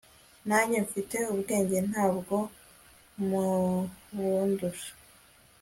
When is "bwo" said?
2.17-2.39